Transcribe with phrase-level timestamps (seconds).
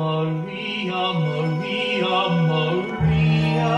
[0.00, 2.16] Maria, Maria,
[2.48, 3.76] Maria.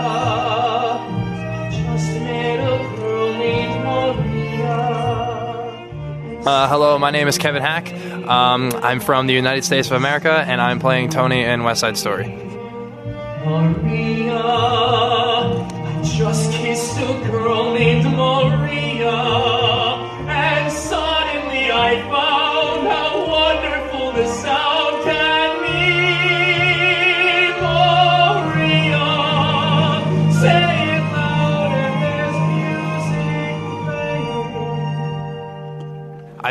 [1.73, 4.79] Just met a girl named Maria.
[6.47, 7.93] Uh, hello, my name is Kevin Hack.
[8.29, 11.99] Um, I'm from the United States of America, and I'm playing Tony in West Side
[11.99, 12.29] Story.
[13.45, 19.11] Maria, I just kissed a girl named Maria,
[20.29, 22.42] and suddenly I found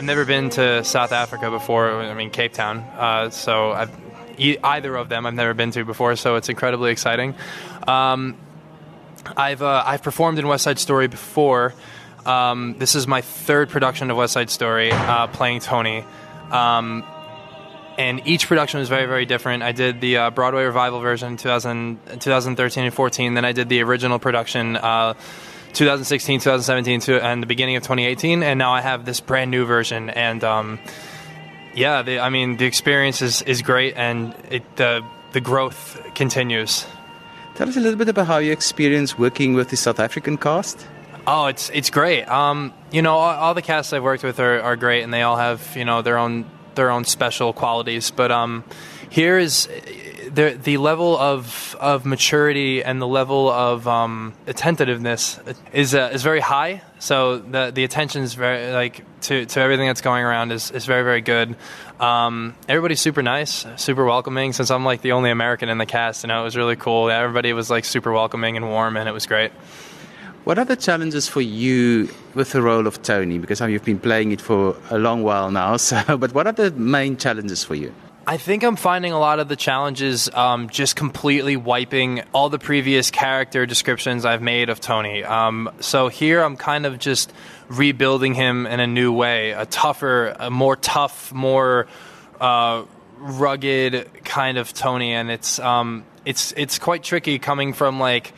[0.01, 2.01] I've never been to South Africa before.
[2.01, 2.79] I mean, Cape Town.
[2.79, 3.91] Uh, so I've,
[4.35, 6.15] e- either of them I've never been to before.
[6.15, 7.35] So it's incredibly exciting.
[7.87, 8.35] Um,
[9.37, 11.75] I've uh, I've performed in West Side Story before.
[12.25, 16.03] Um, this is my third production of West Side Story, uh, playing Tony.
[16.49, 17.03] Um,
[17.99, 19.61] and each production was very, very different.
[19.61, 23.35] I did the uh, Broadway revival version in 2000, 2013 and 14.
[23.35, 25.13] Then I did the original production uh,
[25.73, 28.43] 2016, 2017, to, and the beginning of 2018.
[28.43, 30.09] And now I have this brand new version.
[30.09, 30.79] And um,
[31.73, 36.85] yeah, the, I mean, the experience is, is great, and it, the the growth continues.
[37.55, 40.85] Tell us a little bit about how you experience working with the South African cast.
[41.27, 42.25] Oh, it's it's great.
[42.25, 45.21] Um, you know, all, all the casts I've worked with are, are great, and they
[45.21, 48.11] all have you know their own their own special qualities.
[48.11, 48.63] But um,
[49.11, 49.67] here is
[50.33, 55.37] the the level of of maturity and the level of um, attentiveness
[55.73, 56.81] is uh, is very high.
[56.99, 60.85] So the the attention is very like to, to everything that's going around is, is
[60.85, 61.57] very very good.
[61.99, 64.53] Um, everybody's super nice, super welcoming.
[64.53, 67.11] Since I'm like the only American in the cast, you know, it was really cool.
[67.11, 69.51] Everybody was like super welcoming and warm, and it was great.
[70.45, 73.39] What are the challenges for you with the role of Tony?
[73.39, 75.77] Because you've been playing it for a long while now.
[75.89, 77.93] So, but what are the main challenges for you?
[78.25, 82.59] I think I'm finding a lot of the challenges um, just completely wiping all the
[82.59, 85.23] previous character descriptions I've made of Tony.
[85.23, 87.33] Um, so here I'm kind of just
[87.67, 91.87] rebuilding him in a new way, a tougher, a more tough, more
[92.39, 92.83] uh,
[93.17, 98.33] rugged kind of Tony, and it's um, it's it's quite tricky coming from like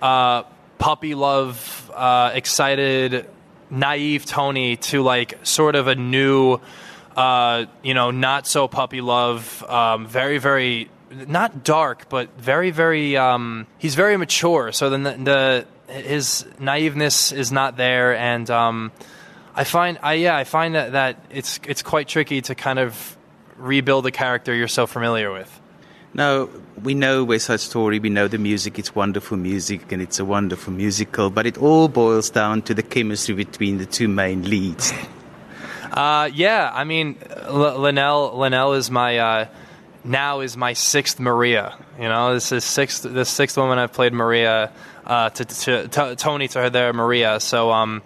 [0.00, 0.44] uh,
[0.78, 3.28] puppy love, uh, excited,
[3.68, 6.60] naive Tony to like sort of a new
[7.16, 13.16] uh, you know, not so puppy love, um, very, very, not dark, but very, very,
[13.16, 14.72] um, he's very mature.
[14.72, 18.16] So then the, the, his naiveness is not there.
[18.16, 18.92] And, um,
[19.56, 23.16] I find, I, yeah, I find that, that it's, it's quite tricky to kind of
[23.56, 25.60] rebuild a character you're so familiar with.
[26.12, 26.48] Now,
[26.82, 30.24] we know West Side Story, we know the music, it's wonderful music and it's a
[30.24, 34.92] wonderful musical, but it all boils down to the chemistry between the two main leads.
[35.94, 39.48] Uh, yeah, I mean, L- Lynelle, Lynelle is my uh,
[40.02, 41.78] now is my sixth Maria.
[42.00, 44.72] You know, this is sixth the sixth woman I've played Maria
[45.06, 47.38] uh, to, to, to Tony to her there Maria.
[47.38, 48.02] So um,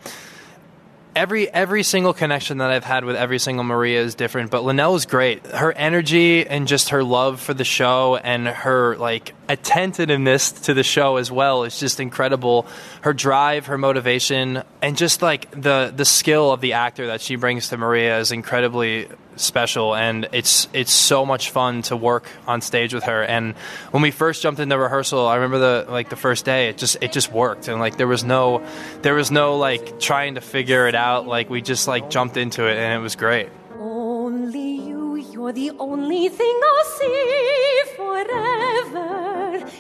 [1.17, 4.51] every every single connection that I've had with every single Maria is different.
[4.51, 5.47] But Lynelle is great.
[5.47, 10.83] Her energy and just her love for the show and her like attentiveness to the
[10.83, 12.67] show as well is just incredible.
[13.03, 17.37] Her drive, her motivation, and just like the the skill of the actor that she
[17.37, 22.61] brings to Maria is incredibly special and it's it's so much fun to work on
[22.61, 23.55] stage with her and
[23.93, 26.97] when we first jumped into rehearsal I remember the like the first day it just
[27.01, 28.67] it just worked and like there was no
[29.03, 32.67] there was no like trying to figure it out like we just like jumped into
[32.67, 33.49] it and it was great
[33.79, 39.28] Only you, you're the only thing I'll see forever.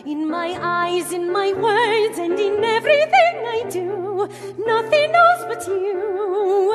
[0.04, 4.28] In my eyes, in my words, and in everything I do.
[4.66, 6.72] Nothing else but you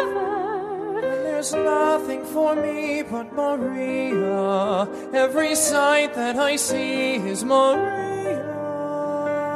[0.00, 1.00] ever.
[1.00, 4.88] There's nothing for me but Maria.
[5.12, 8.42] Every sight that I see is Maria.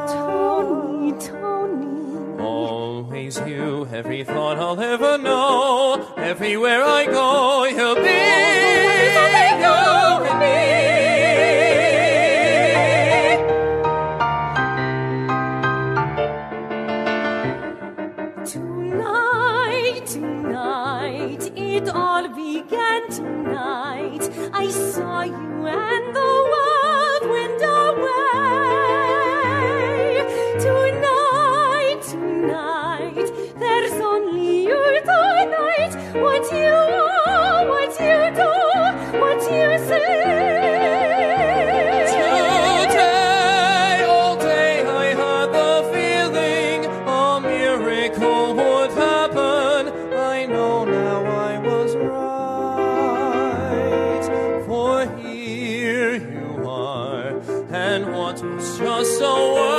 [0.09, 2.43] Tony, Tony.
[2.43, 6.15] Always you, every thought I'll ever know.
[6.17, 8.80] Everywhere I go, you'll be
[21.83, 24.23] it all began tonight.
[24.53, 28.21] I saw you and the world went away.
[30.67, 33.29] Tonight, tonight,
[33.59, 35.93] there's only you tonight.
[36.25, 36.77] What you
[37.27, 38.50] are, what you do,
[57.91, 59.70] and what was just so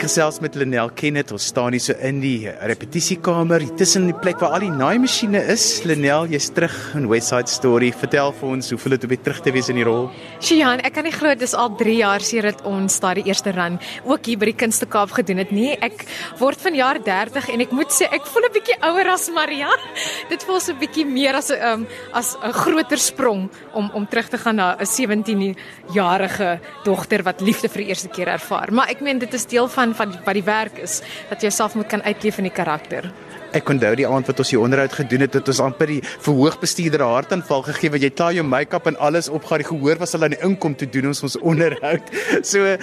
[0.00, 1.28] Ek gesels met Lenel Kenneth.
[1.36, 5.82] Ons staan hier so in die repetisiekamer, tussen die plek waar al die naaimasjiene is.
[5.84, 7.90] Lenel, jy's terug in West Side Story.
[7.92, 10.08] Vertel vir ons hoe voel dit om weer terug te wees in die rol?
[10.40, 13.76] Shian, ek kan nie glo dis al 3 jaar sedit ons daar die eerste run
[14.08, 15.74] ook hier by die Kunste Kaap gedoen het nie.
[15.84, 16.06] Ek
[16.40, 19.68] word vanjaar 30 en ek moet sê ek voel 'n bietjie ouer as Maria.
[20.32, 24.08] Dit voel so 'n bietjie meer as 'n um, as 'n groter sprong om om
[24.08, 26.58] terug te gaan na 'n 17-jarige
[26.88, 28.72] dogter wat liefde vir die eerste keer ervaar.
[28.72, 31.48] Maar ek meen dit is deel van van van wat die werk is dat jy
[31.48, 33.10] jouself moet kan uitleef in die karakter.
[33.52, 37.02] Ek onthou die aand wat ons hier onderhoud gedoen het, het ons amper die verhoogbestuurder
[37.02, 39.58] 'n hartaanval gegee want jy klaar jou make-up en alles opgaan.
[39.58, 42.02] Die gehoor was al aan die inkom te doen ons ons onderhoud.
[42.50, 42.76] So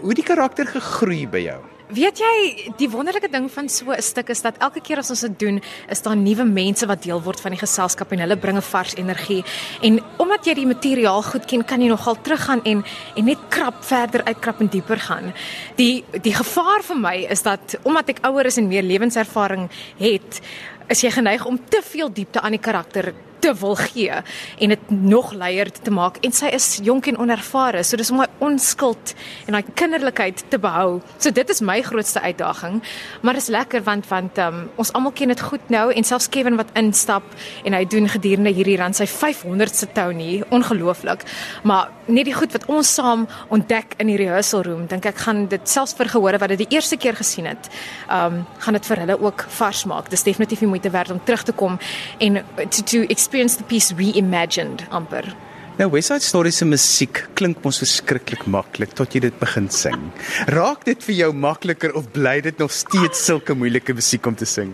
[0.00, 1.60] hoe die karakter gegroei by jou?
[1.94, 5.20] Weet jy, die wonderlike ding van so 'n stuk is dat elke keer as ons
[5.20, 8.56] dit doen, is daar nuwe mense wat deel word van die geselskap en hulle bring
[8.56, 9.44] 'n vars energie.
[9.80, 12.84] En omdat jy die materiaal goed ken, kan jy nogal teruggaan en
[13.16, 15.32] en net krap verder uitkrap en dieper gaan.
[15.76, 20.40] Die die gevaar vir my is dat omdat ek ouer is en meer lewenservaring het,
[20.88, 23.12] is jy geneig om te veel diepte aan die karakter
[23.44, 24.12] te wil gee
[24.58, 26.16] en dit nog leier te maak.
[26.24, 29.12] En sy is jonk en onervare so dis om my onskuld
[29.44, 31.02] en daai kinderlikheid te behou.
[31.18, 32.80] So dit is my grootste uitdaging
[33.20, 36.56] maar is lekker want want um, ons almal ken dit goed nou en selfs Kevin
[36.60, 37.26] wat instap
[37.64, 41.26] en hy doen gedurende hierdie run sy 500ste tonie ongelooflik.
[41.68, 45.44] Maar net die goed wat ons saam ontdek in die rehearsal room dink ek gaan
[45.52, 47.68] dit selfs vir gehore wat dit die eerste keer gesien het
[48.08, 50.08] um, gaan dit vir hulle ook vars maak.
[50.12, 51.78] Dis definitief die moeite werd om terug te kom
[52.18, 55.34] en to, to experience the piece reimagined amper.
[55.74, 60.10] Nou West Side Story se musiek klink mos verskriklik maklik tot jy dit begin sing.
[60.54, 64.46] Raak dit vir jou makliker of bly dit nog steeds sulke moeilike musiek om te
[64.46, 64.70] sing?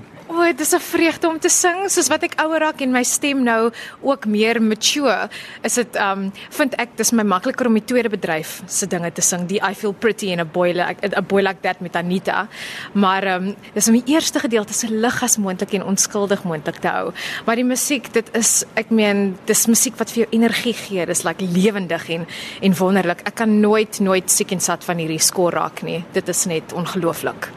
[0.50, 3.42] Dit is 'n vreugde om te sing, soos wat ek ouer raak en my stem
[3.42, 3.70] nou
[4.00, 5.28] ook meer mature.
[5.62, 9.20] Is dit um vind ek dis my makliker om die tweede bedryf se dinge te
[9.20, 12.48] sing, die I feel pretty in a boy like a boy like that met Anita.
[12.92, 16.88] Maar um dis om die eerste gedeelte so lig as moontlik en onskuldig moontlik te
[16.88, 17.12] hou.
[17.46, 21.06] Maar die musiek, dit is ek meen, dis musiek wat vir jou energie gee.
[21.06, 22.26] Dis like lewendig en
[22.60, 23.20] en wonderlik.
[23.24, 26.04] Ek kan nooit nooit siek en sat van hierdie skoor raak nie.
[26.12, 27.48] Dit is net ongelooflik.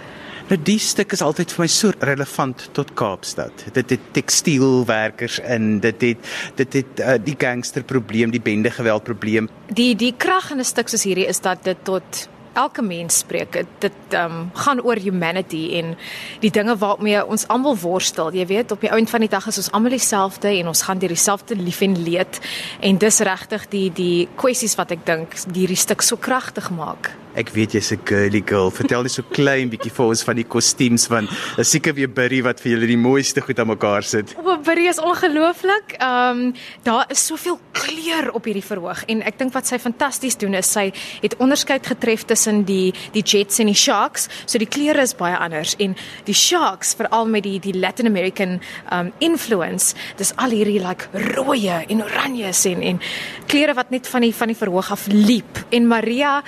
[0.50, 3.64] Nou die stuk is altyd vir my so relevant tot Kaapstad.
[3.78, 9.48] Dit het tekstielwerkers in, dit het dit het uh, die gangsterprobleem, die bende geweld probleem.
[9.72, 13.66] Die die krag in 'n stuk soos hierdie is dat dit tot elke mens spreek.
[13.80, 15.96] Dit um, gaan oor humanity en
[16.40, 18.34] die dinge waarmee ons almal worstel.
[18.34, 21.00] Jy weet, op die ount van die dag is ons almal dieselfde en ons gaan
[21.00, 22.40] deur dieselfde lief en leed
[22.80, 27.23] en dis regtig die die kwessies wat ek dink hierdie stuk so kragtig maak.
[27.34, 28.70] Ek weet jy's 'n girly girl.
[28.70, 31.28] Vertel net so klein bietjie vir ons van die kostuums van
[31.58, 34.36] 'n seker weer Burry wat vir julle die mooiste goed aan mekaar sit.
[34.38, 35.98] O, Burry is ongelooflik.
[35.98, 36.54] Ehm um,
[36.84, 40.72] daar is soveel kleur op hierdie verhoog en ek dink wat sy fantasties doen is
[40.72, 40.88] sy
[41.24, 44.30] het onderskeid getref tussen die die Jets en die Sharks.
[44.46, 45.98] So die kleure is baie anders en
[46.28, 48.60] die Sharks veral met die die Latin American
[48.94, 53.02] um influence, dis al hierdie like rooi en oranje en en
[53.48, 55.66] kleure wat net van die van die verhoog af liep.
[55.72, 56.42] En Maria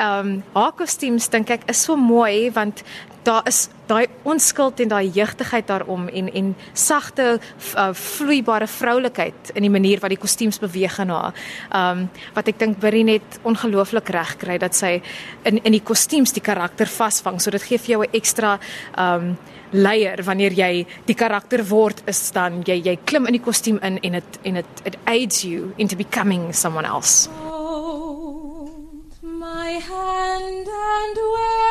[0.00, 2.84] um, haar kostuums dink ek is so mooi want
[3.22, 7.40] daar is daai onskuld en daai jeugtigheid daarom en en sagte
[7.76, 11.34] uh, vloeibare vroulikheid in die manier wat die kostuums beweeg en haar.
[11.72, 14.98] Ehm um, wat ek dink Berry net ongelooflik reg kry dat sy
[15.44, 17.40] in in die kostuums die karakter vasvang.
[17.40, 18.58] So dit gee vir jou 'n ekstra
[18.96, 19.38] ehm um,
[19.72, 23.98] leier wanneer jy die karakter word is dan jy jy klim in die kostuum in
[23.98, 27.28] en dit en dit it aids you into becoming someone else.
[27.44, 31.67] Hold my hand and wait.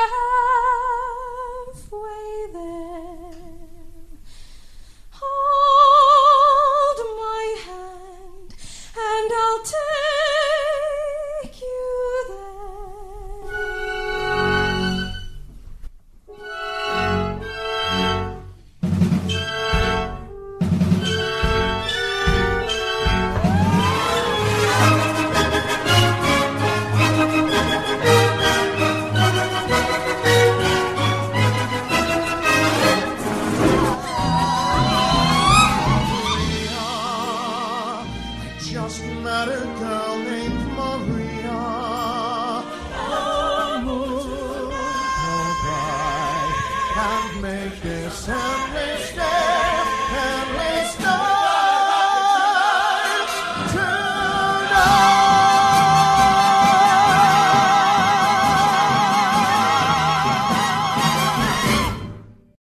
[48.18, 48.47] sun.